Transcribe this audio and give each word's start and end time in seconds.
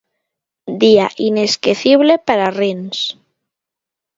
Día 0.81 1.07
inesquecible 1.29 2.17
para 2.17 2.49
Rins. 2.49 2.99